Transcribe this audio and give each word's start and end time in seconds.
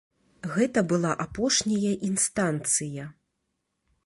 Гэта 0.53 0.83
была 0.93 1.11
апошняя 1.25 1.93
інстанцыя. 2.09 3.03